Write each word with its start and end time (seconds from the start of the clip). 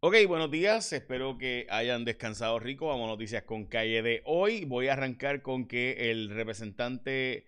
Ok, 0.00 0.14
buenos 0.28 0.52
días. 0.52 0.92
Espero 0.92 1.38
que 1.38 1.66
hayan 1.70 2.04
descansado 2.04 2.60
rico. 2.60 2.86
Vamos 2.86 3.06
a 3.06 3.08
noticias 3.08 3.42
con 3.42 3.64
calle 3.64 4.00
de 4.00 4.22
hoy. 4.26 4.64
Voy 4.64 4.86
a 4.86 4.92
arrancar 4.92 5.42
con 5.42 5.66
que 5.66 6.12
el 6.12 6.30
representante 6.30 7.46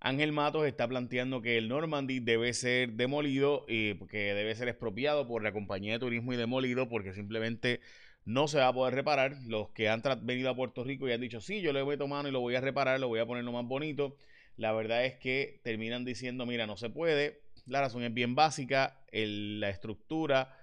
Ángel 0.00 0.32
Matos 0.32 0.66
está 0.66 0.88
planteando 0.88 1.40
que 1.40 1.56
el 1.56 1.68
Normandy 1.68 2.18
debe 2.18 2.52
ser 2.52 2.94
demolido 2.94 3.64
y 3.68 3.94
que 4.08 4.34
debe 4.34 4.56
ser 4.56 4.66
expropiado 4.66 5.28
por 5.28 5.44
la 5.44 5.52
compañía 5.52 5.92
de 5.92 6.00
turismo 6.00 6.32
y 6.32 6.36
demolido 6.36 6.88
porque 6.88 7.12
simplemente 7.12 7.80
no 8.24 8.48
se 8.48 8.58
va 8.58 8.66
a 8.66 8.72
poder 8.72 8.94
reparar. 8.94 9.36
Los 9.46 9.68
que 9.70 9.88
han 9.88 10.02
venido 10.22 10.50
a 10.50 10.56
Puerto 10.56 10.82
Rico 10.82 11.08
y 11.08 11.12
han 11.12 11.20
dicho, 11.20 11.40
sí, 11.40 11.60
yo 11.60 11.72
le 11.72 11.82
voy 11.82 11.94
a 11.94 11.98
tomar 11.98 12.26
y 12.26 12.32
lo 12.32 12.40
voy 12.40 12.56
a 12.56 12.60
reparar, 12.60 12.98
lo 12.98 13.06
voy 13.06 13.20
a 13.20 13.26
poner 13.26 13.44
lo 13.44 13.52
más 13.52 13.66
bonito. 13.66 14.16
La 14.56 14.72
verdad 14.72 15.04
es 15.04 15.14
que 15.14 15.60
terminan 15.62 16.04
diciendo, 16.04 16.44
mira, 16.44 16.66
no 16.66 16.76
se 16.76 16.90
puede. 16.90 17.42
La 17.66 17.82
razón 17.82 18.02
es 18.02 18.12
bien 18.12 18.34
básica, 18.34 18.98
la 19.12 19.70
estructura 19.70 20.58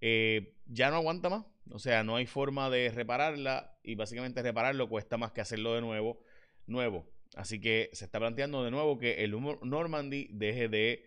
eh, 0.00 0.56
ya 0.66 0.90
no 0.90 0.96
aguanta 0.96 1.28
más. 1.28 1.44
O 1.70 1.78
sea, 1.78 2.02
no 2.02 2.16
hay 2.16 2.26
forma 2.26 2.70
de 2.70 2.90
repararla 2.90 3.78
y 3.82 3.94
básicamente 3.94 4.42
repararlo 4.42 4.88
cuesta 4.88 5.18
más 5.18 5.32
que 5.32 5.40
hacerlo 5.40 5.74
de 5.74 5.80
nuevo, 5.80 6.20
nuevo. 6.66 7.10
Así 7.34 7.60
que 7.60 7.90
se 7.92 8.06
está 8.06 8.18
planteando 8.18 8.64
de 8.64 8.70
nuevo 8.70 8.98
que 8.98 9.24
el 9.24 9.32
Normandy 9.62 10.28
deje 10.32 10.68
de 10.68 11.04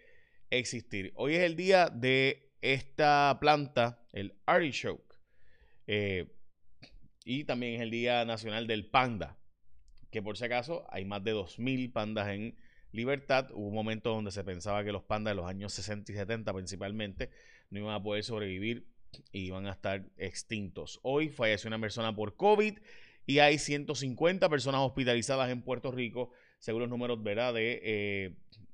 existir. 0.50 1.12
Hoy 1.16 1.36
es 1.36 1.42
el 1.42 1.56
día 1.56 1.90
de 1.90 2.52
esta 2.62 3.38
planta, 3.40 4.06
el 4.14 4.36
artichoke. 4.46 5.16
Eh, 5.88 6.32
y 7.26 7.44
también 7.44 7.76
es 7.76 7.82
el 7.82 7.92
Día 7.92 8.26
Nacional 8.26 8.68
del 8.68 8.88
Panda, 8.88 9.38
que 10.10 10.22
por 10.22 10.38
si 10.38 10.46
acaso 10.46 10.86
hay 10.90 11.06
más 11.06 11.24
de 11.24 11.34
2.000 11.34 11.92
pandas 11.92 12.30
en 12.30 12.58
libertad. 12.92 13.50
Hubo 13.52 13.68
un 13.68 13.74
momento 13.76 14.12
donde 14.12 14.32
se 14.32 14.44
pensaba 14.44 14.84
que 14.84 14.92
los 14.92 15.04
pandas 15.04 15.32
de 15.32 15.36
los 15.36 15.46
años 15.46 15.74
60 15.74 16.12
y 16.12 16.16
70 16.16 16.54
principalmente 16.54 17.30
no 17.70 17.80
iban 17.80 17.94
a 17.94 18.04
poder 18.04 18.24
sobrevivir 18.24 18.91
y 19.32 19.46
iban 19.46 19.68
a 19.68 19.72
estar 19.72 20.04
extintos. 20.18 21.00
Hoy 21.04 21.30
falleció 21.30 21.68
una 21.68 21.80
persona 21.80 22.16
por 22.16 22.36
COVID 22.36 22.78
y 23.26 23.40
hay 23.40 23.58
150 23.58 24.50
personas 24.50 24.82
hospitalizadas 24.82 25.50
en 25.50 25.62
Puerto 25.62 25.92
Rico, 25.92 26.32
según 26.60 26.82
los 26.82 26.90
números 26.90 27.22
¿verdad? 27.22 27.54
de 27.54 27.82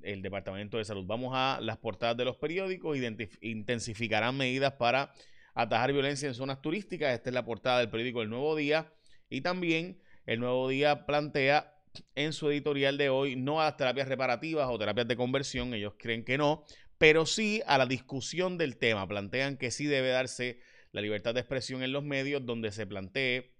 eh, 0.01 0.17
Departamento 0.21 0.77
de 0.77 0.85
Salud. 0.85 1.05
Vamos 1.05 1.31
a 1.35 1.59
las 1.61 1.77
portadas 1.77 2.17
de 2.17 2.25
los 2.25 2.37
periódicos, 2.37 2.97
intensificarán 3.41 4.37
medidas 4.37 4.73
para 4.73 5.13
atajar 5.53 5.91
violencia 5.91 6.27
en 6.27 6.33
zonas 6.33 6.61
turísticas. 6.61 7.13
Esta 7.13 7.29
es 7.29 7.33
la 7.33 7.45
portada 7.45 7.79
del 7.79 7.89
periódico 7.89 8.21
El 8.21 8.29
Nuevo 8.29 8.55
Día 8.55 8.91
y 9.29 9.41
también 9.41 9.99
El 10.25 10.39
Nuevo 10.39 10.69
Día 10.69 11.05
plantea 11.05 11.73
en 12.15 12.33
su 12.33 12.49
editorial 12.49 12.97
de 12.97 13.09
hoy 13.09 13.35
no 13.35 13.59
a 13.59 13.65
las 13.65 13.77
terapias 13.77 14.07
reparativas 14.07 14.67
o 14.69 14.77
terapias 14.77 15.07
de 15.07 15.15
conversión, 15.15 15.73
ellos 15.73 15.93
creen 15.97 16.23
que 16.23 16.37
no, 16.37 16.63
pero 16.97 17.25
sí 17.25 17.61
a 17.65 17.77
la 17.77 17.85
discusión 17.85 18.57
del 18.57 18.77
tema. 18.77 19.07
Plantean 19.07 19.57
que 19.57 19.71
sí 19.71 19.85
debe 19.85 20.09
darse 20.09 20.59
la 20.91 21.01
libertad 21.01 21.33
de 21.33 21.41
expresión 21.41 21.83
en 21.83 21.91
los 21.91 22.03
medios 22.03 22.45
donde 22.45 22.71
se 22.71 22.87
plantee 22.87 23.53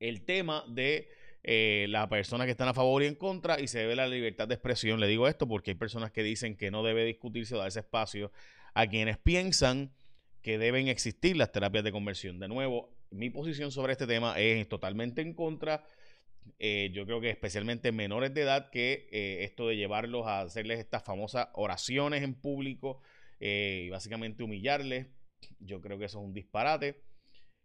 el 0.00 0.24
tema 0.24 0.64
de 0.68 1.08
eh, 1.42 1.86
la 1.88 2.08
persona 2.08 2.44
que 2.44 2.50
están 2.50 2.68
a 2.68 2.74
favor 2.74 3.02
y 3.02 3.06
en 3.06 3.14
contra 3.14 3.60
y 3.60 3.68
se 3.68 3.78
debe 3.78 3.96
la 3.96 4.06
libertad 4.06 4.48
de 4.48 4.54
expresión. 4.54 5.00
Le 5.00 5.06
digo 5.06 5.28
esto 5.28 5.46
porque 5.46 5.72
hay 5.72 5.76
personas 5.76 6.10
que 6.10 6.22
dicen 6.22 6.56
que 6.56 6.70
no 6.70 6.82
debe 6.82 7.04
discutirse 7.04 7.54
o 7.54 7.58
darse 7.58 7.80
espacio 7.80 8.32
a 8.74 8.86
quienes 8.86 9.18
piensan 9.18 9.92
que 10.42 10.58
deben 10.58 10.88
existir 10.88 11.36
las 11.36 11.50
terapias 11.52 11.82
de 11.82 11.92
conversión. 11.92 12.38
De 12.38 12.48
nuevo, 12.48 12.90
mi 13.10 13.30
posición 13.30 13.72
sobre 13.72 13.92
este 13.92 14.06
tema 14.06 14.38
es 14.38 14.68
totalmente 14.68 15.22
en 15.22 15.34
contra 15.34 15.84
eh, 16.58 16.90
yo 16.92 17.04
creo 17.06 17.20
que 17.20 17.30
especialmente 17.30 17.92
menores 17.92 18.32
de 18.32 18.42
edad, 18.42 18.70
que 18.70 19.08
eh, 19.10 19.44
esto 19.44 19.68
de 19.68 19.76
llevarlos 19.76 20.26
a 20.26 20.40
hacerles 20.40 20.78
estas 20.78 21.02
famosas 21.02 21.48
oraciones 21.52 22.22
en 22.22 22.34
público 22.34 23.00
eh, 23.40 23.84
y 23.86 23.90
básicamente 23.90 24.42
humillarles, 24.42 25.08
yo 25.58 25.80
creo 25.80 25.98
que 25.98 26.06
eso 26.06 26.18
es 26.18 26.24
un 26.24 26.32
disparate. 26.32 27.02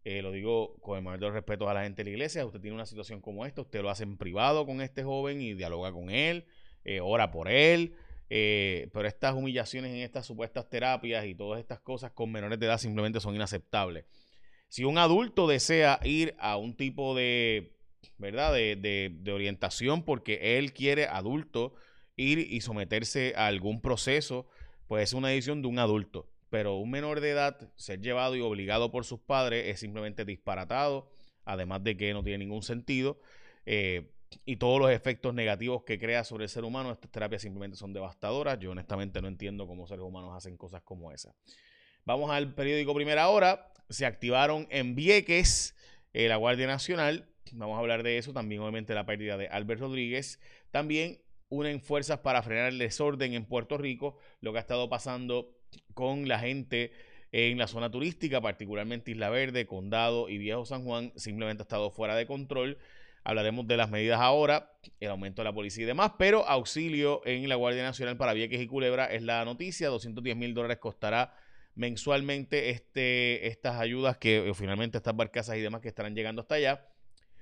lo 0.03 0.31
digo 0.31 0.79
con 0.81 0.97
el 0.97 1.03
mayor 1.03 1.33
respeto 1.33 1.69
a 1.69 1.73
la 1.73 1.83
gente 1.83 2.03
de 2.03 2.09
la 2.09 2.15
iglesia. 2.15 2.45
Usted 2.45 2.59
tiene 2.59 2.75
una 2.75 2.85
situación 2.85 3.21
como 3.21 3.45
esta, 3.45 3.61
usted 3.61 3.81
lo 3.81 3.89
hace 3.89 4.03
en 4.03 4.17
privado 4.17 4.65
con 4.65 4.81
este 4.81 5.03
joven 5.03 5.41
y 5.41 5.53
dialoga 5.53 5.91
con 5.91 6.09
él, 6.09 6.45
ora 7.02 7.31
por 7.31 7.49
él. 7.49 7.95
pero 8.27 9.08
estas 9.08 9.36
humillaciones 9.36 9.91
en 9.91 10.02
estas 10.02 10.25
supuestas 10.25 10.70
terapias 10.70 11.25
y 11.25 11.36
todas 11.36 11.59
estas 11.59 11.80
cosas 11.80 12.11
con 12.11 12.31
menores 12.31 12.59
de 12.59 12.65
edad 12.65 12.77
simplemente 12.77 13.20
son 13.20 13.36
inaceptables. 13.36 14.05
Si 14.67 14.83
un 14.86 14.97
adulto 14.97 15.47
desea 15.47 15.99
ir 16.03 16.36
a 16.39 16.58
un 16.58 16.75
tipo 16.75 17.14
de 17.15 17.80
¿verdad? 18.17 18.54
De, 18.54 19.32
orientación 19.34 20.04
porque 20.04 20.58
él 20.58 20.73
quiere 20.73 21.06
adulto 21.06 21.73
ir 22.16 22.39
y 22.39 22.62
someterse 22.62 23.34
a 23.36 23.48
algún 23.48 23.82
proceso, 23.82 24.48
pues 24.88 25.10
es 25.10 25.14
una 25.14 25.30
decisión 25.30 25.62
de 25.62 25.67
un 25.67 25.80
adulto. 25.80 26.30
Pero 26.50 26.76
un 26.76 26.92
menor 26.92 27.22
de 27.22 27.32
edad 27.32 27.72
ser 27.76 28.02
llevado 28.02 28.36
y 28.36 28.42
obligado 28.42 28.92
por 28.92 29.06
sus 29.06 29.20
padres 29.20 29.67
es 29.67 29.80
simplemente 29.80 30.26
disparatado, 30.26 31.10
además 31.45 31.84
de 31.84 31.95
que 31.95 32.14
no 32.14 32.23
tiene 32.23 32.39
ningún 32.39 32.62
sentido. 32.62 33.20
Eh, 33.66 34.12
y 34.45 34.58
todos 34.58 34.80
los 34.80 34.92
efectos 34.92 35.33
negativos 35.33 35.83
que 35.83 36.00
crea 36.00 36.23
sobre 36.23 36.45
el 36.45 36.50
ser 36.50 36.64
humano, 36.64 36.92
estas 36.92 37.12
terapias 37.12 37.42
simplemente 37.42 37.78
son 37.78 37.94
devastadoras. 37.94 38.60
Yo 38.60 38.72
honestamente 38.72 39.22
no 39.22 39.28
entiendo 39.28 39.68
cómo 39.68 39.88
seres 39.88 40.04
humanos 40.04 40.36
hacen 40.36 40.58
cosas 40.58 40.82
como 40.83 41.12
esas. 41.12 41.33
Vamos 42.06 42.32
al 42.32 42.54
periódico 42.54 42.94
Primera 42.94 43.30
Hora. 43.30 43.72
Se 43.89 44.06
activaron 44.06 44.68
en 44.72 44.95
Vieques 44.95 45.76
eh, 46.14 46.28
la 46.28 46.38
Guardia 46.38 46.68
Nacional 46.68 47.30
Vamos 47.53 47.75
a 47.75 47.79
hablar 47.79 48.03
de 48.03 48.17
eso. 48.17 48.33
También, 48.33 48.61
obviamente, 48.61 48.93
la 48.93 49.05
pérdida 49.05 49.37
de 49.37 49.47
Albert 49.47 49.81
Rodríguez. 49.81 50.39
También 50.71 51.19
unen 51.49 51.81
fuerzas 51.81 52.19
para 52.19 52.41
frenar 52.41 52.69
el 52.69 52.77
desorden 52.77 53.33
en 53.33 53.45
Puerto 53.45 53.77
Rico, 53.77 54.17
lo 54.39 54.53
que 54.53 54.59
ha 54.59 54.61
estado 54.61 54.89
pasando 54.89 55.53
con 55.93 56.27
la 56.27 56.39
gente 56.39 56.91
en 57.31 57.57
la 57.57 57.67
zona 57.67 57.91
turística, 57.91 58.41
particularmente 58.41 59.11
Isla 59.11 59.29
Verde, 59.29 59.65
Condado 59.65 60.29
y 60.29 60.37
Viejo 60.37 60.65
San 60.65 60.83
Juan, 60.83 61.13
simplemente 61.15 61.61
ha 61.61 61.65
estado 61.65 61.91
fuera 61.91 62.15
de 62.15 62.25
control. 62.25 62.77
Hablaremos 63.23 63.67
de 63.67 63.77
las 63.77 63.89
medidas 63.91 64.19
ahora, 64.19 64.73
el 64.99 65.09
aumento 65.09 65.41
de 65.41 65.45
la 65.45 65.53
policía 65.53 65.83
y 65.83 65.87
demás, 65.87 66.13
pero 66.17 66.47
auxilio 66.47 67.21
en 67.25 67.47
la 67.47 67.55
Guardia 67.55 67.83
Nacional 67.83 68.17
para 68.17 68.33
Vieques 68.33 68.59
y 68.59 68.67
Culebra 68.67 69.05
es 69.05 69.21
la 69.21 69.45
noticia. 69.45 69.89
210 69.89 70.35
mil 70.35 70.53
dólares 70.53 70.77
costará 70.79 71.35
mensualmente 71.75 72.71
este, 72.71 73.47
estas 73.47 73.79
ayudas 73.79 74.17
que 74.17 74.52
finalmente 74.55 74.97
estas 74.97 75.15
barcazas 75.15 75.55
y 75.58 75.61
demás 75.61 75.81
que 75.81 75.89
estarán 75.89 76.15
llegando 76.15 76.41
hasta 76.41 76.55
allá. 76.55 76.90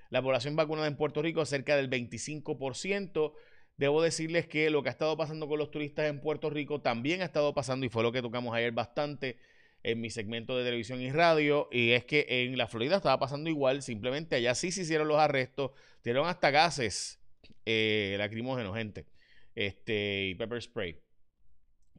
La 0.10 0.22
población 0.22 0.56
vacunada 0.56 0.88
en 0.88 0.96
Puerto 0.96 1.22
Rico 1.22 1.42
es 1.42 1.50
cerca 1.50 1.76
del 1.76 1.90
25%. 1.90 3.34
Debo 3.78 4.02
decirles 4.02 4.48
que 4.48 4.70
lo 4.70 4.84
que 4.84 4.90
ha 4.90 4.92
estado 4.92 5.16
pasando 5.16 5.48
con 5.48 5.60
los 5.60 5.72
turistas 5.72 6.08
en 6.08 6.20
Puerto 6.20 6.50
Rico 6.50 6.82
también 6.82 7.22
ha 7.22 7.26
estado 7.26 7.54
pasando 7.54 7.86
y 7.86 7.90
fue 7.90 8.04
lo 8.04 8.12
que 8.12 8.22
tocamos 8.22 8.54
ayer 8.54 8.72
bastante 8.72 9.38
en 9.84 10.02
mi 10.02 10.10
segmento 10.10 10.58
de 10.58 10.66
televisión 10.66 11.02
y 11.02 11.12
radio 11.12 11.70
y 11.72 11.92
es 11.92 12.04
que 12.04 12.26
en 12.28 12.58
la 12.58 12.68
Florida 12.68 12.98
estaba 12.98 13.18
pasando 13.18 13.50
igual, 13.50 13.82
simplemente 13.82 14.36
allá 14.36 14.54
sí 14.54 14.72
se 14.72 14.82
hicieron 14.82 15.08
los 15.08 15.18
arrestos, 15.18 15.72
dieron 16.04 16.28
hasta 16.28 16.52
gases 16.52 17.22
eh, 17.66 18.16
lacrimógenos, 18.18 18.76
gente, 18.76 19.06
este, 19.56 20.28
y 20.28 20.36
pepper 20.36 20.62
spray 20.62 21.00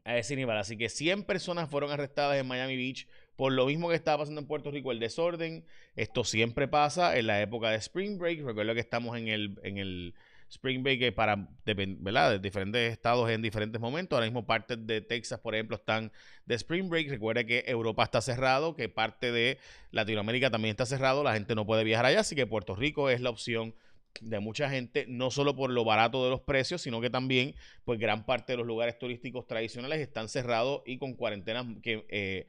a 0.05 0.35
nivel. 0.35 0.57
Así 0.57 0.77
que 0.77 0.89
100 0.89 1.25
personas 1.25 1.69
fueron 1.69 1.91
arrestadas 1.91 2.39
en 2.39 2.47
Miami 2.47 2.77
Beach 2.77 3.07
por 3.41 3.53
lo 3.53 3.65
mismo 3.65 3.89
que 3.89 3.95
estaba 3.95 4.19
pasando 4.19 4.43
en 4.43 4.47
Puerto 4.47 4.71
Rico, 4.71 4.93
el 4.93 4.99
desorden, 5.01 5.65
esto 5.97 6.25
siempre 6.25 6.69
pasa 6.69 7.17
en 7.17 7.27
la 7.27 7.41
época 7.41 7.71
de 7.71 7.77
Spring 7.77 8.19
Break. 8.19 8.45
Recuerdo 8.45 8.75
que 8.75 8.81
estamos 8.81 9.17
en 9.17 9.29
el, 9.29 9.59
en 9.63 9.79
el 9.79 10.15
Spring 10.51 10.83
Break 10.83 11.15
para, 11.15 11.49
¿verdad? 11.65 12.33
De 12.33 12.39
diferentes 12.39 12.93
estados 12.93 13.31
en 13.31 13.41
diferentes 13.41 13.81
momentos. 13.81 14.15
Ahora 14.15 14.27
mismo 14.27 14.45
partes 14.45 14.87
de 14.87 15.01
Texas, 15.01 15.41
por 15.41 15.55
ejemplo, 15.55 15.77
están 15.77 16.13
de 16.45 16.55
Spring 16.57 16.91
Break. 16.91 17.09
Recuerda 17.09 17.43
que 17.45 17.65
Europa 17.67 18.05
está 18.05 18.21
cerrado, 18.21 18.77
que 18.77 18.91
parte 18.91 19.33
de 19.33 19.57
Latinoamérica 19.91 20.51
también 20.51 20.73
está 20.73 20.85
cerrado. 20.85 21.25
La 21.25 21.33
gente 21.33 21.55
no 21.55 21.65
puede 21.65 21.83
viajar 21.83 22.05
allá, 22.05 22.21
así 22.21 22.37
que 22.37 22.47
Puerto 22.47 22.77
Rico 22.77 23.09
es 23.09 23.23
la 23.23 23.31
opción 23.31 23.75
de 24.21 24.39
mucha 24.41 24.69
gente, 24.69 25.07
no 25.09 25.31
solo 25.31 25.57
por 25.57 25.71
lo 25.71 25.85
barato 25.85 26.23
de 26.25 26.31
los 26.31 26.41
precios, 26.41 26.83
sino 26.83 27.01
que 27.01 27.09
también, 27.09 27.55
pues 27.85 27.99
gran 27.99 28.27
parte 28.27 28.53
de 28.53 28.59
los 28.59 28.67
lugares 28.67 28.99
turísticos 28.99 29.47
tradicionales 29.47 30.01
están 30.01 30.29
cerrados 30.29 30.83
y 30.85 30.99
con 30.99 31.15
cuarentenas 31.15 31.65
que 31.83 32.05
eh, 32.11 32.47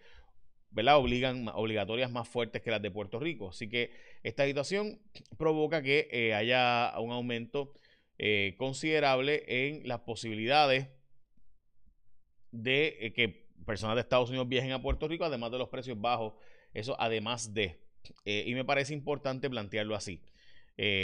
¿verdad? 0.71 0.97
Obligan, 0.97 1.49
obligatorias 1.49 2.11
más 2.11 2.27
fuertes 2.27 2.61
que 2.61 2.71
las 2.71 2.81
de 2.81 2.91
Puerto 2.91 3.19
Rico. 3.19 3.49
Así 3.49 3.69
que 3.69 3.91
esta 4.23 4.45
situación 4.45 4.99
provoca 5.37 5.81
que 5.81 6.07
eh, 6.11 6.33
haya 6.33 6.93
un 6.99 7.11
aumento 7.11 7.73
eh, 8.17 8.55
considerable 8.57 9.43
en 9.47 9.87
las 9.87 9.99
posibilidades 10.01 10.87
de 12.51 12.97
eh, 13.01 13.13
que 13.13 13.49
personas 13.65 13.95
de 13.95 14.01
Estados 14.01 14.29
Unidos 14.29 14.47
viajen 14.47 14.71
a 14.71 14.81
Puerto 14.81 15.07
Rico, 15.07 15.25
además 15.25 15.51
de 15.51 15.57
los 15.57 15.69
precios 15.69 15.99
bajos. 15.99 16.33
Eso 16.73 16.95
además 16.99 17.53
de. 17.53 17.81
y 18.25 18.53
me 18.55 18.63
parece 18.63 18.93
importante 18.93 19.49
plantearlo 19.49 19.93
así. 19.93 20.21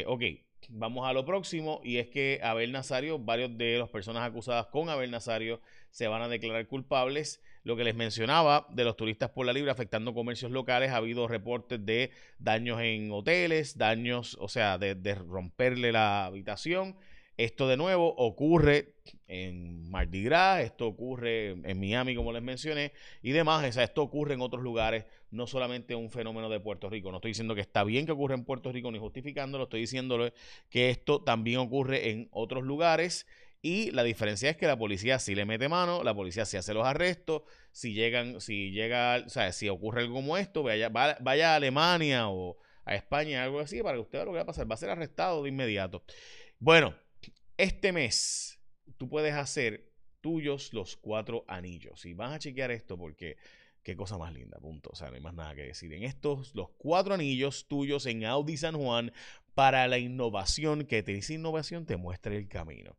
ok, 0.06 0.24
vamos 0.70 1.08
a 1.08 1.14
lo 1.14 1.26
próximo 1.26 1.82
y 1.84 1.98
es 1.98 2.08
que 2.08 2.40
Abel 2.42 2.72
Nazario, 2.72 3.20
varios 3.20 3.58
de 3.58 3.78
las 3.78 3.90
personas 3.90 4.24
acusadas 4.24 4.68
con 4.68 4.90
Abel 4.90 5.12
Nazario 5.12 5.62
se 5.92 6.08
van 6.08 6.22
a 6.22 6.30
declarar 6.30 6.68
culpables. 6.68 7.42
Lo 7.68 7.76
que 7.76 7.84
les 7.84 7.96
mencionaba 7.96 8.66
de 8.70 8.86
los 8.86 8.96
turistas 8.96 9.30
por 9.32 9.46
la 9.46 9.52
libre 9.52 9.70
afectando 9.70 10.14
comercios 10.14 10.54
locales, 10.54 10.92
ha 10.92 10.96
habido 10.96 11.28
reportes 11.28 11.86
de 11.86 12.12
daños 12.40 12.80
en 12.80 13.12
hoteles, 13.12 13.78
daños, 13.78 14.38
o 14.40 14.48
sea, 14.48 14.78
de, 14.78 15.16
romperle 15.16 15.92
la 15.92 16.24
habitación. 16.24 16.96
Esto 17.36 17.68
de 17.68 17.76
nuevo 17.76 18.16
ocurre 18.16 18.94
en 19.28 19.92
Mardi 19.92 20.24
Gras, 20.24 20.64
esto 20.64 20.88
ocurre 20.88 21.58
en 21.62 21.78
Miami, 21.78 22.16
como 22.16 22.32
les 22.32 22.42
mencioné, 22.42 22.94
y 23.22 23.32
demás. 23.32 23.76
Esto 23.76 24.02
ocurre 24.02 24.36
en 24.36 24.42
otros 24.42 24.64
lugares, 24.64 25.04
no 25.32 25.46
solamente 25.46 25.94
un 25.94 26.10
fenómeno 26.10 26.48
de 26.48 26.62
Puerto 26.62 26.90
Rico. 26.90 27.12
No 27.12 27.18
estoy 27.18 27.32
diciendo 27.32 27.54
que 27.54 27.60
está 27.60 27.84
bien 27.84 28.06
que 28.06 28.14
ocurra 28.14 28.36
en 28.36 28.46
Puerto 28.46 28.72
Rico 28.72 28.90
ni 28.94 28.98
justificándolo, 28.98 29.66
estoy 29.66 29.82
diciéndolo 29.82 30.32
que 30.70 30.90
esto 30.90 31.22
también 31.22 31.60
ocurre 31.60 32.12
en 32.12 32.30
otros 32.32 32.64
lugares. 32.64 33.28
Y 33.62 33.92
la 33.92 34.04
diferencia 34.04 34.50
es 34.50 34.58
que 34.58 34.68
la 34.68 34.78
policía 34.78 35.20
sí 35.20 35.36
le 35.36 35.46
mete 35.46 35.68
mano, 35.68 36.04
la 36.04 36.14
policía 36.14 36.46
sí 36.46 36.58
hace 36.58 36.74
los 36.74 36.86
arrestos, 36.86 37.42
si 37.72 37.94
llegan, 37.94 38.40
si 38.40 38.72
llega, 38.72 39.24
o 39.26 39.30
sea, 39.30 39.52
si 39.52 39.68
ocurre 39.68 40.02
algo 40.02 40.16
como 40.16 40.38
esto, 40.38 40.64
vaya, 40.64 40.90
vaya 40.90 41.54
a 41.54 41.56
Alemania 41.56 42.30
o 42.30 42.58
a 42.86 42.96
España, 42.96 43.44
algo 43.44 43.60
así, 43.60 43.82
para 43.84 43.96
que 43.98 44.02
usted 44.02 44.20
vea 44.20 44.26
lo 44.26 44.32
que 44.32 44.38
va 44.38 44.44
a 44.44 44.46
pasar. 44.46 44.70
Va 44.70 44.76
a 44.76 44.78
ser 44.78 44.90
arrestado 44.90 45.44
de 45.44 45.50
inmediato. 45.50 46.04
Bueno, 46.60 46.96
este 47.58 47.92
mes 47.92 48.60
tú 48.98 49.10
puedes 49.10 49.34
hacer 49.34 49.92
tuyos 50.22 50.74
los 50.74 50.96
cuatro 50.96 51.44
anillos. 51.48 52.06
Y 52.06 52.14
vas 52.14 52.34
a 52.34 52.40
chequear 52.40 52.72
esto 52.72 52.98
porque 52.98 53.38
qué 53.84 53.96
cosa 53.96 54.18
más 54.18 54.34
linda, 54.34 54.60
punto. 54.60 54.90
O 54.92 54.96
sea, 54.96 55.10
no 55.10 55.16
hay 55.16 55.22
más 55.22 55.34
nada 55.34 55.56
que 55.56 55.64
decir. 55.64 55.94
En 55.94 56.04
estos, 56.04 56.54
los 56.56 56.70
cuatro 56.78 57.14
anillos 57.14 57.68
tuyos 57.68 58.06
en 58.06 58.26
Audi 58.26 58.58
San 58.58 58.76
Juan 58.76 59.12
para 59.54 59.88
la 59.88 59.98
innovación, 59.98 60.86
que 60.86 61.04
te 61.04 61.14
dice 61.14 61.34
innovación, 61.34 61.86
te 61.86 61.98
muestra 61.98 62.36
el 62.36 62.48
camino. 62.48 62.96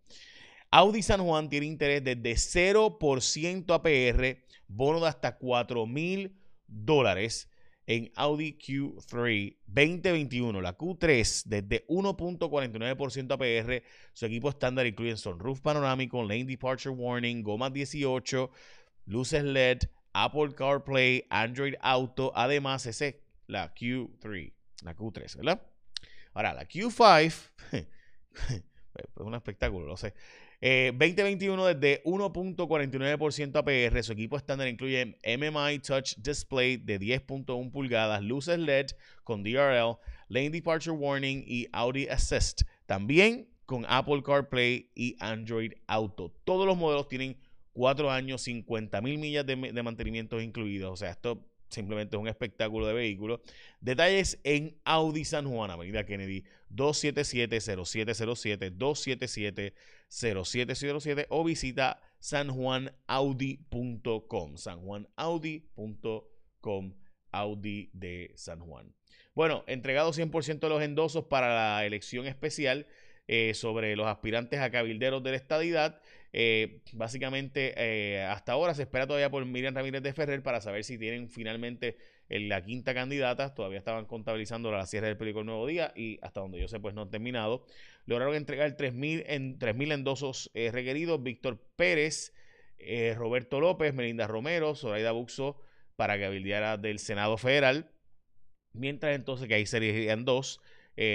Audi 0.70 1.02
San 1.02 1.22
Juan 1.24 1.48
tiene 1.48 1.66
interés 1.66 2.04
desde 2.04 2.34
0% 2.34 3.74
APR, 3.74 4.44
bono 4.66 5.00
de 5.00 5.08
hasta 5.08 5.36
4 5.38 5.86
mil 5.86 6.36
dólares 6.66 7.50
en 7.86 8.12
Audi 8.16 8.58
Q3 8.58 9.56
2021, 9.66 10.60
la 10.60 10.76
Q3 10.76 11.44
desde 11.46 11.86
1.49% 11.86 13.32
APR. 13.32 13.82
Su 14.12 14.26
equipo 14.26 14.50
estándar 14.50 14.86
incluye 14.86 15.16
sunroof 15.16 15.62
panorámico, 15.62 16.22
lane 16.22 16.44
departure 16.44 16.94
warning, 16.94 17.42
goma 17.42 17.70
18, 17.70 18.50
luces 19.06 19.42
LED, 19.42 19.78
Apple 20.12 20.54
CarPlay, 20.54 21.24
Android 21.30 21.76
Auto. 21.80 22.30
Además, 22.34 22.84
ese 22.84 23.08
es 23.08 23.14
la 23.46 23.74
Q3, 23.74 24.52
la 24.82 24.94
Q3, 24.94 25.36
¿verdad? 25.36 25.62
Ahora, 26.34 26.52
la 26.52 26.68
Q5, 26.68 27.50
es 29.22 29.26
un 29.26 29.34
espectáculo, 29.34 29.86
lo 29.86 29.96
sé. 29.96 30.14
2021 30.60 31.68
eh, 31.68 31.74
desde 31.74 32.02
1.49% 32.04 33.56
APR. 33.56 34.02
Su 34.02 34.12
equipo 34.12 34.36
estándar 34.36 34.68
incluye 34.68 35.18
MMI 35.24 35.78
Touch 35.78 36.16
Display 36.16 36.76
de 36.76 36.98
10.1 36.98 37.70
pulgadas, 37.70 38.22
luces 38.22 38.58
LED 38.58 38.86
con 39.24 39.42
DRL, 39.42 39.98
Lane 40.28 40.50
Departure 40.50 40.96
Warning 40.96 41.44
y 41.46 41.68
Audi 41.72 42.08
Assist. 42.08 42.62
También 42.86 43.48
con 43.66 43.84
Apple 43.88 44.22
CarPlay 44.22 44.90
y 44.94 45.16
Android 45.20 45.72
Auto. 45.86 46.32
Todos 46.44 46.66
los 46.66 46.76
modelos 46.76 47.06
tienen 47.08 47.36
4 47.74 48.10
años, 48.10 48.42
50 48.42 49.00
mil 49.02 49.18
millas 49.18 49.46
de, 49.46 49.54
de 49.54 49.82
mantenimiento 49.82 50.40
incluidos. 50.40 50.92
O 50.92 50.96
sea, 50.96 51.10
esto 51.10 51.47
simplemente 51.68 52.16
es 52.16 52.20
un 52.20 52.28
espectáculo 52.28 52.86
de 52.86 52.94
vehículos. 52.94 53.40
Detalles 53.80 54.38
en 54.44 54.78
Audi 54.84 55.24
San 55.24 55.50
Juan, 55.50 55.70
Avenida 55.70 56.04
Kennedy, 56.04 56.44
277-0707, 56.74 59.72
277-0707 60.10 61.26
o 61.28 61.44
visita 61.44 62.00
sanjuanaudi.com, 62.20 64.56
sanjuanaudi.com, 64.56 66.94
Audi 67.30 67.90
de 67.92 68.32
San 68.34 68.60
Juan. 68.60 68.94
Bueno, 69.34 69.64
entregado 69.66 70.12
100% 70.12 70.58
de 70.58 70.68
los 70.68 70.82
endosos 70.82 71.26
para 71.26 71.54
la 71.54 71.86
elección 71.86 72.26
especial 72.26 72.86
eh, 73.30 73.52
sobre 73.52 73.94
los 73.94 74.06
aspirantes 74.06 74.58
a 74.58 74.70
cabilderos 74.70 75.22
de 75.22 75.32
la 75.32 75.36
estadidad. 75.36 76.00
Eh, 76.32 76.80
básicamente, 76.94 77.75
eh, 77.76 78.22
hasta 78.22 78.52
ahora 78.52 78.72
se 78.72 78.84
espera 78.84 79.06
todavía 79.06 79.30
por 79.30 79.44
Miriam 79.44 79.75
Ramírez 79.75 80.02
de 80.02 80.14
Ferrer 80.14 80.42
para 80.42 80.62
saber 80.62 80.82
si 80.82 80.96
tienen 80.96 81.28
finalmente 81.28 81.98
la 82.30 82.62
quinta 82.64 82.94
candidata. 82.94 83.54
Todavía 83.54 83.80
estaban 83.80 84.06
contabilizando 84.06 84.72
la 84.72 84.86
cierre 84.86 85.08
del 85.08 85.19
periódico 85.19 85.40
El 85.40 85.46
Nuevo 85.46 85.66
Día 85.66 85.92
y 85.94 86.19
hasta 86.22 86.40
donde 86.40 86.58
yo 86.58 86.69
sé, 86.69 86.80
pues 86.80 86.94
no 86.94 87.02
han 87.02 87.10
terminado. 87.10 87.66
Lograron 88.06 88.34
entregar 88.34 88.75
3.000 88.75 89.25
en, 89.26 89.58
3 89.58 89.76
endosos 89.90 90.50
requeridos. 90.54 91.22
Víctor 91.22 91.62
Pérez, 91.76 92.32
Roberto 93.14 93.60
López, 93.60 93.92
Melinda 93.92 94.26
Romero, 94.26 94.75
Zoraida 94.75 95.12
Buxo 95.12 95.60
para 95.96 96.19
cabildeara 96.19 96.78
del 96.78 96.98
Senado 96.98 97.36
Federal. 97.36 97.90
Mientras 98.72 99.14
entonces 99.14 99.48
que 99.48 99.54
ahí 99.54 99.66
serían 99.66 100.25
dos. 100.25 100.62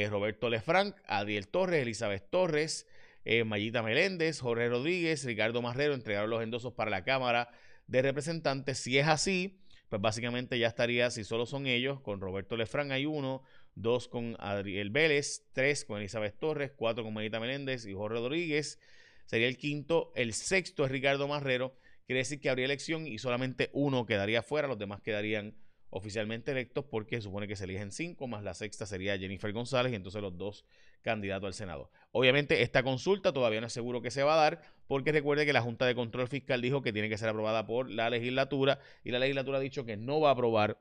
Roberto 0.10 0.50
Lefranc, 0.50 0.96
Adriel 1.06 1.48
Torres, 1.50 1.82
Elizabeth 1.82 2.30
Torres, 2.30 2.88
eh, 3.26 3.44
Mayita 3.44 3.84
Meléndez, 3.84 4.40
Jorge 4.40 4.70
Rodríguez, 4.70 5.26
Ricardo 5.26 5.62
Marrero 5.62 5.94
entregaron 5.94 6.30
los 6.30 6.42
endosos 6.42 6.74
para 6.74 6.90
la 6.90 7.04
Cámara 7.04 7.50
de 7.88 8.02
Representantes. 8.02 8.78
Si 8.80 8.98
es 8.98 9.08
así, 9.08 9.60
pues 9.90 10.02
básicamente 10.02 10.58
ya 10.58 10.68
estaría, 10.68 11.12
si 11.12 11.24
solo 11.24 11.46
son 11.46 11.68
ellos, 11.68 12.00
con 12.02 12.22
Roberto 12.22 12.56
Lefrán 12.58 12.92
hay 12.92 13.06
uno, 13.06 13.44
dos 13.76 14.08
con 14.08 14.36
Adriel 14.40 14.90
Vélez, 14.90 15.46
tres 15.54 15.86
con 15.86 16.00
Elizabeth 16.00 16.40
Torres, 16.40 16.72
cuatro 16.76 17.04
con 17.04 17.14
Mayita 17.14 17.40
Meléndez 17.40 17.86
y 17.86 17.94
Jorge 17.94 18.20
Rodríguez. 18.20 18.80
Sería 19.26 19.48
el 19.48 19.58
quinto. 19.58 20.12
El 20.16 20.34
sexto 20.34 20.86
es 20.86 20.92
Ricardo 20.92 21.28
Marrero. 21.28 21.76
Quiere 22.06 22.20
decir 22.20 22.40
que 22.42 22.50
habría 22.50 22.66
elección 22.66 23.08
y 23.08 23.18
solamente 23.18 23.70
uno 23.74 24.06
quedaría 24.06 24.44
fuera, 24.44 24.68
los 24.68 24.78
demás 24.78 25.02
quedarían 25.02 25.56
oficialmente 25.96 26.52
electos 26.52 26.86
porque 26.90 27.22
supone 27.22 27.48
que 27.48 27.56
se 27.56 27.66
eligen 27.66 27.92
cinco, 27.92 28.28
más 28.28 28.44
la 28.44 28.56
sexta 28.56 28.88
sería 28.88 29.16
Jennifer 29.18 29.54
González 29.54 29.94
y 29.94 29.96
entonces 29.96 30.24
los 30.24 30.36
dos 30.36 30.66
candidatos 31.04 31.46
al 31.46 31.54
Senado. 31.54 31.92
Obviamente 32.12 32.64
esta 32.64 32.82
consulta 32.82 33.32
todavía 33.32 33.62
no 33.62 33.68
es 33.68 33.74
seguro 33.74 34.02
que 34.02 34.10
se 34.10 34.24
va 34.24 34.34
a 34.34 34.38
dar 34.38 34.62
porque 34.88 35.12
recuerde 35.12 35.46
que 35.46 35.54
la 35.54 35.62
Junta 35.62 35.86
de 35.86 35.94
Control 35.94 36.28
Fiscal 36.28 36.62
dijo 36.62 36.82
que 36.82 36.92
tiene 36.92 37.10
que 37.10 37.18
ser 37.20 37.30
aprobada 37.30 37.68
por 37.68 37.92
la 37.92 38.10
legislatura 38.10 38.80
y 39.04 39.12
la 39.12 39.20
legislatura 39.20 39.60
ha 39.60 39.62
dicho 39.62 39.86
que 39.86 39.96
no 39.96 40.20
va 40.20 40.30
a 40.30 40.34
aprobar 40.34 40.80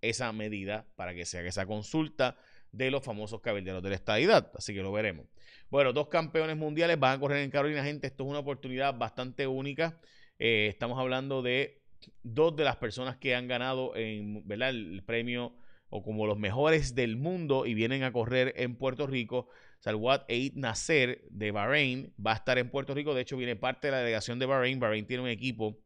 esa 0.00 0.32
medida 0.32 0.84
para 0.96 1.14
que 1.14 1.26
se 1.26 1.38
haga 1.38 1.48
esa 1.48 1.64
consulta 1.66 2.36
de 2.72 2.90
los 2.90 3.04
famosos 3.04 3.40
cabilderos 3.40 3.82
de 3.84 3.90
la 3.90 3.94
estadidad. 3.94 4.50
Así 4.56 4.74
que 4.74 4.82
lo 4.82 4.90
veremos. 4.90 5.26
Bueno, 5.70 5.92
dos 5.92 6.08
campeones 6.08 6.56
mundiales 6.56 6.98
van 6.98 7.16
a 7.16 7.20
correr 7.20 7.44
en 7.44 7.50
Carolina, 7.50 7.84
gente. 7.84 8.08
Esto 8.08 8.24
es 8.24 8.30
una 8.30 8.40
oportunidad 8.40 8.98
bastante 8.98 9.46
única. 9.46 10.00
Eh, 10.40 10.66
estamos 10.70 10.98
hablando 10.98 11.42
de 11.42 11.79
dos 12.22 12.56
de 12.56 12.64
las 12.64 12.76
personas 12.76 13.16
que 13.16 13.34
han 13.34 13.48
ganado 13.48 13.94
en, 13.96 14.44
el 14.48 15.02
premio 15.04 15.54
o 15.88 16.02
como 16.02 16.26
los 16.26 16.38
mejores 16.38 16.94
del 16.94 17.16
mundo 17.16 17.66
y 17.66 17.74
vienen 17.74 18.02
a 18.04 18.12
correr 18.12 18.54
en 18.56 18.76
Puerto 18.76 19.06
Rico. 19.06 19.48
Salwat 19.80 20.30
Eid 20.30 20.54
Nasser 20.54 21.22
de 21.30 21.50
Bahrein 21.50 22.14
va 22.24 22.32
a 22.32 22.36
estar 22.36 22.58
en 22.58 22.70
Puerto 22.70 22.94
Rico. 22.94 23.14
De 23.14 23.22
hecho, 23.22 23.36
viene 23.36 23.56
parte 23.56 23.88
de 23.88 23.92
la 23.92 23.98
delegación 23.98 24.38
de 24.38 24.46
Bahrein. 24.46 24.78
Bahrein 24.78 25.06
tiene 25.06 25.22
un 25.22 25.28
equipo. 25.28 25.78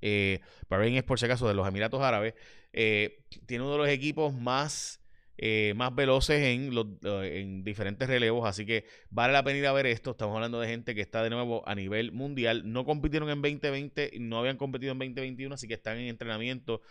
Eh, 0.00 0.40
Bahrein 0.68 0.96
es 0.96 1.02
por 1.02 1.18
si 1.18 1.24
acaso 1.24 1.48
de 1.48 1.54
los 1.54 1.66
Emiratos 1.66 2.00
Árabes. 2.00 2.34
Eh, 2.72 3.24
tiene 3.46 3.64
uno 3.64 3.72
de 3.72 3.78
los 3.78 3.88
equipos 3.88 4.32
más 4.34 5.00
eh, 5.40 5.72
más 5.76 5.94
veloces 5.94 6.42
en, 6.42 6.74
los, 6.74 6.86
en 7.04 7.62
diferentes 7.62 8.08
relevos, 8.08 8.44
así 8.44 8.66
que 8.66 8.86
vale 9.08 9.32
la 9.32 9.44
pena 9.44 9.58
ir 9.58 9.66
a 9.66 9.72
ver 9.72 9.86
esto. 9.86 10.10
Estamos 10.10 10.34
hablando 10.34 10.58
de 10.58 10.66
gente 10.66 10.96
que 10.96 11.00
está 11.00 11.22
de 11.22 11.30
nuevo 11.30 11.62
a 11.68 11.76
nivel 11.76 12.10
mundial. 12.10 12.70
No 12.72 12.84
compitieron 12.84 13.30
en 13.30 13.40
2020, 13.40 14.14
no 14.18 14.40
habían 14.40 14.56
competido 14.56 14.90
en 14.90 14.98
2021, 14.98 15.54
así 15.54 15.68
que 15.68 15.74
están 15.74 15.96
en 15.98 16.08
entrenamiento 16.08 16.82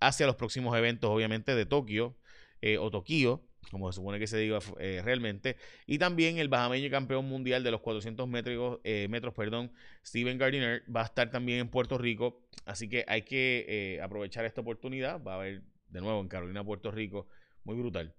hacia 0.00 0.26
los 0.26 0.36
próximos 0.36 0.74
eventos, 0.78 1.10
obviamente, 1.10 1.54
de 1.54 1.66
Tokio 1.66 2.16
eh, 2.62 2.78
o 2.78 2.90
Tokio, 2.90 3.44
como 3.70 3.92
se 3.92 3.96
supone 3.96 4.18
que 4.18 4.26
se 4.26 4.38
diga 4.38 4.60
eh, 4.78 5.02
realmente. 5.04 5.56
Y 5.86 5.98
también 5.98 6.38
el 6.38 6.48
bajameño 6.48 6.88
campeón 6.90 7.26
mundial 7.26 7.62
de 7.62 7.70
los 7.70 7.82
400 7.82 8.26
metros, 8.26 8.80
metros, 9.10 9.34
perdón, 9.34 9.72
Steven 10.06 10.38
Gardiner, 10.38 10.84
va 10.94 11.02
a 11.02 11.04
estar 11.04 11.30
también 11.30 11.58
en 11.58 11.68
Puerto 11.68 11.98
Rico. 11.98 12.40
Así 12.64 12.88
que 12.88 13.04
hay 13.06 13.22
que 13.22 14.00
aprovechar 14.02 14.46
esta 14.46 14.62
oportunidad. 14.62 15.22
Va 15.22 15.34
a 15.34 15.36
haber 15.36 15.62
de 15.90 16.00
nuevo 16.00 16.20
en 16.20 16.28
Carolina, 16.28 16.64
Puerto 16.64 16.90
Rico, 16.90 17.28
muy 17.64 17.76
brutal. 17.76 18.14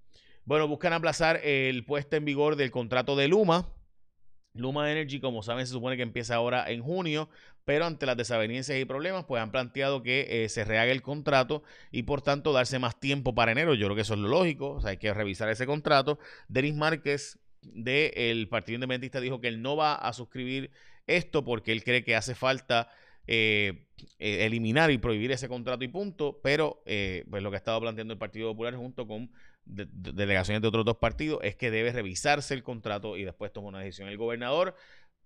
Bueno, 0.45 0.67
buscan 0.67 0.93
aplazar 0.93 1.39
el 1.43 1.85
puesto 1.85 2.15
en 2.15 2.25
vigor 2.25 2.55
del 2.55 2.71
contrato 2.71 3.15
de 3.15 3.27
Luma. 3.27 3.69
Luma 4.53 4.91
Energy, 4.91 5.19
como 5.19 5.43
saben, 5.43 5.65
se 5.65 5.73
supone 5.73 5.95
que 5.95 6.03
empieza 6.03 6.35
ahora 6.35 6.69
en 6.69 6.81
junio, 6.81 7.29
pero 7.63 7.85
ante 7.85 8.05
las 8.05 8.17
desavenencias 8.17 8.77
y 8.77 8.85
problemas, 8.85 9.25
pues 9.25 9.41
han 9.41 9.51
planteado 9.51 10.03
que 10.03 10.43
eh, 10.43 10.49
se 10.49 10.65
rehaga 10.65 10.91
el 10.91 11.01
contrato 11.01 11.63
y 11.89 12.03
por 12.03 12.21
tanto 12.21 12.51
darse 12.51 12.79
más 12.79 12.99
tiempo 12.99 13.33
para 13.33 13.53
enero. 13.53 13.75
Yo 13.75 13.85
creo 13.87 13.95
que 13.95 14.01
eso 14.01 14.15
es 14.15 14.19
lo 14.19 14.27
lógico, 14.27 14.71
o 14.71 14.81
sea, 14.81 14.91
hay 14.91 14.97
que 14.97 15.13
revisar 15.13 15.47
ese 15.49 15.65
contrato. 15.65 16.19
Denis 16.49 16.75
Márquez 16.75 17.39
del 17.61 18.49
Partido 18.49 18.75
Independentista 18.75 19.21
dijo 19.21 19.39
que 19.39 19.47
él 19.47 19.61
no 19.61 19.75
va 19.75 19.95
a 19.95 20.11
suscribir 20.11 20.71
esto 21.07 21.45
porque 21.45 21.71
él 21.71 21.83
cree 21.83 22.03
que 22.03 22.15
hace 22.15 22.35
falta 22.35 22.89
eh, 23.27 23.87
eh, 24.19 24.45
eliminar 24.45 24.91
y 24.91 24.97
prohibir 24.97 25.31
ese 25.31 25.47
contrato 25.47 25.83
y 25.83 25.87
punto, 25.87 26.39
pero 26.43 26.81
eh, 26.85 27.25
pues 27.29 27.43
lo 27.43 27.49
que 27.49 27.57
ha 27.57 27.59
estado 27.59 27.79
planteando 27.79 28.13
el 28.13 28.19
Partido 28.19 28.49
Popular 28.51 28.75
junto 28.75 29.07
con 29.07 29.31
delegaciones 29.65 30.61
de 30.61 30.67
otros 30.67 30.85
dos 30.85 30.97
partidos 30.97 31.39
es 31.43 31.55
que 31.55 31.69
debe 31.69 31.91
revisarse 31.91 32.53
el 32.53 32.63
contrato 32.63 33.15
y 33.15 33.23
después 33.23 33.53
tomar 33.53 33.69
una 33.69 33.79
decisión. 33.79 34.09
El 34.09 34.17
gobernador 34.17 34.75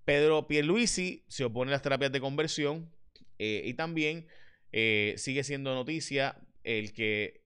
Pedro 0.04 0.46
Pierluisi 0.48 1.24
se 1.28 1.46
opone 1.46 1.72
a 1.72 1.74
las 1.74 1.82
terapias 1.82 2.12
de 2.12 2.20
conversión 2.20 2.92
y 3.38 3.74
también 3.76 4.28
sigue 4.72 5.44
siendo 5.44 5.74
noticia 5.74 6.38
el 6.64 6.92
que 6.92 7.46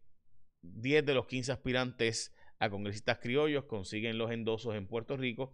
10 0.64 1.06
de 1.06 1.14
los 1.14 1.28
15 1.28 1.52
aspirantes 1.52 2.34
a 2.58 2.70
congresistas 2.70 3.20
criollos 3.20 3.66
consiguen 3.66 4.18
los 4.18 4.32
endosos 4.32 4.76
en 4.76 4.88
Puerto 4.88 5.16
Rico 5.16 5.54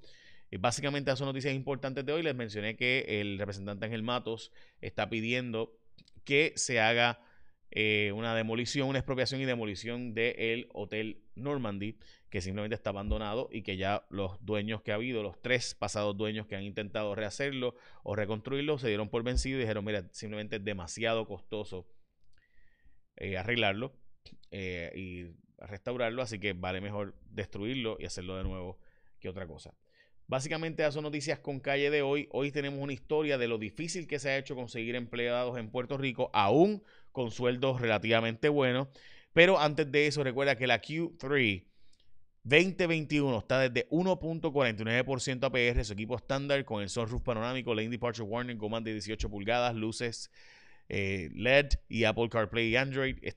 básicamente 0.59 1.09
esas 1.09 1.19
son 1.19 1.27
noticias 1.27 1.53
importantes 1.53 2.05
de 2.05 2.13
hoy. 2.13 2.23
Les 2.23 2.35
mencioné 2.35 2.75
que 2.75 3.21
el 3.21 3.37
representante 3.37 3.85
Ángel 3.85 4.03
Matos 4.03 4.51
está 4.81 5.09
pidiendo 5.09 5.77
que 6.23 6.53
se 6.55 6.79
haga 6.79 7.19
eh, 7.71 8.11
una 8.13 8.35
demolición, 8.35 8.87
una 8.87 8.99
expropiación 8.99 9.41
y 9.41 9.45
demolición 9.45 10.13
del 10.13 10.69
Hotel 10.73 11.23
Normandy, 11.35 11.97
que 12.29 12.41
simplemente 12.41 12.75
está 12.75 12.91
abandonado 12.91 13.49
y 13.51 13.63
que 13.63 13.75
ya 13.75 14.05
los 14.09 14.43
dueños 14.45 14.81
que 14.81 14.91
ha 14.91 14.95
habido, 14.95 15.23
los 15.23 15.41
tres 15.41 15.75
pasados 15.75 16.15
dueños 16.15 16.47
que 16.47 16.55
han 16.55 16.63
intentado 16.63 17.15
rehacerlo 17.15 17.75
o 18.03 18.15
reconstruirlo, 18.15 18.77
se 18.77 18.87
dieron 18.87 19.09
por 19.09 19.23
vencido 19.23 19.57
y 19.57 19.61
dijeron, 19.61 19.83
mira, 19.83 20.07
simplemente 20.11 20.57
es 20.57 20.63
demasiado 20.63 21.25
costoso 21.27 21.87
eh, 23.17 23.37
arreglarlo 23.37 23.93
eh, 24.51 24.91
y 24.95 25.35
restaurarlo, 25.57 26.21
así 26.21 26.39
que 26.39 26.53
vale 26.53 26.81
mejor 26.81 27.15
destruirlo 27.29 27.97
y 27.99 28.05
hacerlo 28.05 28.37
de 28.37 28.43
nuevo 28.43 28.79
que 29.19 29.29
otra 29.29 29.47
cosa. 29.47 29.73
Básicamente 30.27 30.82
esas 30.82 30.96
son 30.96 31.03
noticias 31.03 31.38
con 31.38 31.60
calle 31.60 31.91
de 31.91 32.01
hoy. 32.01 32.27
Hoy 32.32 32.51
tenemos 32.51 32.79
una 32.82 32.94
historia 32.94 33.38
de 33.38 33.48
lo 33.48 33.60
difícil 33.60 34.08
que 34.08 34.17
se 34.17 34.29
ha 34.29 34.38
hecho 34.38 34.55
conseguir 34.55 34.96
empleados 34.96 35.58
en 35.60 35.70
Puerto 35.70 35.98
Rico, 35.98 36.32
aún 36.34 36.82
con 37.12 37.29
sueldos 37.29 37.79
relativamente 37.79 38.50
buenos. 38.50 38.88
Pero 39.34 39.60
antes 39.60 39.91
de 39.91 40.08
eso, 40.08 40.24
recuerda 40.24 40.58
que 40.58 40.65
la 40.65 40.82
Q3 40.82 41.63
2021 42.44 43.38
está 43.38 43.60
desde 43.60 43.88
1.49% 43.89 45.44
APR, 45.44 45.86
su 45.86 45.94
equipo 45.94 46.15
estándar 46.15 46.65
con 46.65 46.82
el 46.82 46.89
sunroof 46.89 47.22
panorámico, 47.22 47.75
lane 47.75 47.89
departure 47.89 48.27
warning, 48.27 48.58
goma 48.58 48.82
de 48.82 48.94
18 48.94 49.29
pulgadas, 49.29 49.75
luces 49.75 50.32
eh, 50.89 51.29
LED 51.34 51.70
y 51.88 52.03
Apple 52.05 52.29
CarPlay 52.29 52.70
y 52.70 52.75
Android. 52.77 53.17
es 53.22 53.36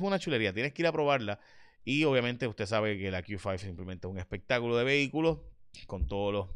una 0.00 0.18
chulería, 0.18 0.54
tienes 0.54 0.72
que 0.72 0.82
ir 0.82 0.86
a 0.86 0.92
probarla. 0.92 1.38
Y 1.84 2.04
obviamente 2.04 2.46
usted 2.46 2.66
sabe 2.66 2.98
que 2.98 3.10
la 3.10 3.22
Q5 3.22 3.58
simplemente 3.58 4.06
es 4.06 4.10
un 4.10 4.18
espectáculo 4.18 4.76
de 4.76 4.84
vehículos 4.84 5.38
con 5.86 6.06
todos 6.06 6.32
los, 6.32 6.48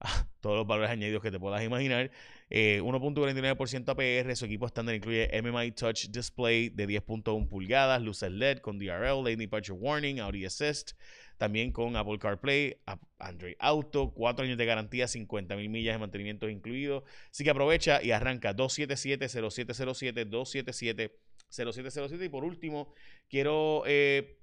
todos 0.40 0.56
los 0.56 0.66
valores 0.66 0.90
añadidos 0.90 1.22
que 1.22 1.30
te 1.30 1.38
puedas 1.38 1.62
imaginar. 1.62 2.10
1.49% 2.50 4.00
eh, 4.00 4.20
APR, 4.22 4.36
su 4.36 4.46
equipo 4.46 4.66
estándar 4.66 4.94
incluye 4.94 5.30
MMI 5.42 5.72
Touch 5.72 6.06
Display 6.08 6.70
de 6.70 6.88
10.1 6.88 7.48
pulgadas, 7.48 8.00
luces 8.00 8.30
LED 8.30 8.58
con 8.58 8.78
DRL, 8.78 9.22
Lane 9.22 9.36
Departure 9.36 9.78
Warning, 9.78 10.20
Audi 10.20 10.46
Assist, 10.46 10.92
también 11.36 11.72
con 11.72 11.96
Apple 11.96 12.18
CarPlay, 12.18 12.78
Android 13.18 13.54
Auto, 13.58 14.12
4 14.14 14.44
años 14.44 14.58
de 14.58 14.66
garantía, 14.66 15.06
50 15.06 15.56
mil 15.56 15.68
millas 15.68 15.94
de 15.94 15.98
mantenimiento 15.98 16.48
incluidos. 16.48 17.04
Así 17.30 17.44
que 17.44 17.50
aprovecha 17.50 18.02
y 18.02 18.12
arranca 18.12 18.56
277-0707, 18.56 21.10
277-0707. 21.50 22.24
Y 22.24 22.28
por 22.28 22.44
último, 22.44 22.92
quiero 23.28 23.82
eh, 23.86 24.38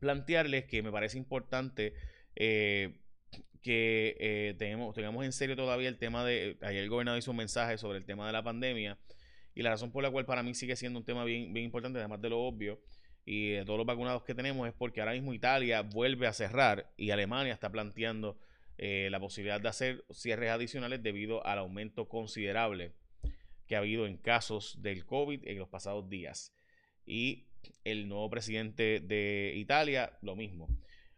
plantearles 0.00 0.66
que 0.66 0.82
me 0.82 0.92
parece 0.92 1.18
importante 1.18 1.94
eh, 2.40 2.94
que 3.62 4.16
eh, 4.20 4.54
tengamos, 4.58 5.24
en 5.24 5.32
serio 5.32 5.56
todavía 5.56 5.88
el 5.88 5.98
tema 5.98 6.24
de, 6.24 6.56
ayer 6.62 6.84
el 6.84 6.88
gobernador 6.88 7.18
hizo 7.18 7.32
un 7.32 7.36
mensaje 7.36 7.76
sobre 7.78 7.98
el 7.98 8.04
tema 8.04 8.28
de 8.28 8.32
la 8.32 8.44
pandemia 8.44 8.96
y 9.56 9.62
la 9.62 9.70
razón 9.70 9.90
por 9.90 10.04
la 10.04 10.10
cual 10.10 10.24
para 10.24 10.44
mí 10.44 10.54
sigue 10.54 10.76
siendo 10.76 11.00
un 11.00 11.04
tema 11.04 11.24
bien, 11.24 11.52
bien 11.52 11.64
importante, 11.64 11.98
además 11.98 12.22
de 12.22 12.30
lo 12.30 12.40
obvio 12.40 12.80
y 13.24 13.50
de 13.50 13.64
todos 13.64 13.76
los 13.76 13.86
vacunados 13.86 14.22
que 14.22 14.36
tenemos, 14.36 14.68
es 14.68 14.72
porque 14.72 15.00
ahora 15.00 15.14
mismo 15.14 15.34
Italia 15.34 15.82
vuelve 15.82 16.28
a 16.28 16.32
cerrar 16.32 16.88
y 16.96 17.10
Alemania 17.10 17.52
está 17.52 17.70
planteando 17.72 18.38
eh, 18.78 19.08
la 19.10 19.18
posibilidad 19.18 19.60
de 19.60 19.68
hacer 19.68 20.04
cierres 20.12 20.50
adicionales 20.50 21.02
debido 21.02 21.44
al 21.44 21.58
aumento 21.58 22.08
considerable 22.08 22.92
que 23.66 23.74
ha 23.74 23.80
habido 23.80 24.06
en 24.06 24.16
casos 24.16 24.80
del 24.80 25.04
COVID 25.04 25.48
en 25.48 25.58
los 25.58 25.68
pasados 25.68 26.08
días. 26.08 26.54
Y 27.04 27.48
el 27.82 28.08
nuevo 28.08 28.30
presidente 28.30 29.00
de 29.00 29.54
Italia, 29.56 30.16
lo 30.22 30.36
mismo. 30.36 30.68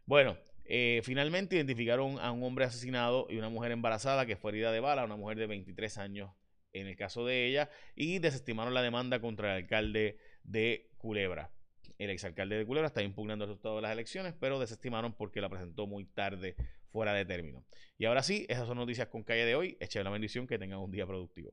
Bueno, 0.07 0.39
eh, 0.73 1.01
finalmente 1.03 1.57
identificaron 1.57 2.21
a 2.21 2.31
un 2.31 2.45
hombre 2.45 2.65
asesinado 2.65 3.27
y 3.29 3.39
una 3.39 3.49
mujer 3.49 3.73
embarazada 3.73 4.25
que 4.25 4.37
fue 4.37 4.53
herida 4.53 4.71
de 4.71 4.79
bala, 4.79 5.05
una 5.05 5.17
mujer 5.17 5.37
de 5.37 5.49
23 5.49 5.99
años 5.99 6.31
en 6.73 6.87
el 6.87 6.95
caso 6.95 7.27
de 7.27 7.47
ella, 7.47 7.69
y 7.97 8.21
desestimaron 8.21 8.73
la 8.73 8.81
demanda 8.81 9.21
contra 9.21 9.51
el 9.57 9.65
alcalde 9.65 10.19
de 10.45 10.89
Culebra. 10.97 11.51
El 11.99 12.11
exalcalde 12.11 12.57
de 12.57 12.65
Culebra 12.65 12.87
está 12.87 13.03
impugnando 13.03 13.47
el 13.47 13.51
resultado 13.51 13.77
de 13.77 13.83
las 13.83 13.91
elecciones, 13.91 14.33
pero 14.39 14.61
desestimaron 14.61 15.13
porque 15.13 15.41
la 15.41 15.49
presentó 15.49 15.89
muy 15.89 16.05
tarde, 16.05 16.55
fuera 16.93 17.15
de 17.15 17.25
término. 17.25 17.65
Y 17.99 18.05
ahora 18.05 18.23
sí, 18.23 18.47
esas 18.49 18.69
son 18.69 18.79
noticias 18.79 19.09
con 19.09 19.25
calle 19.25 19.45
de 19.45 19.57
hoy. 19.57 19.77
Eche 19.81 20.05
la 20.05 20.11
bendición, 20.11 20.47
que 20.47 20.57
tengan 20.57 20.79
un 20.79 20.93
día 20.93 21.05
productivo. 21.05 21.53